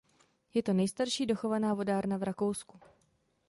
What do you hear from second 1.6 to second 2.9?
vodárna v Rakousku.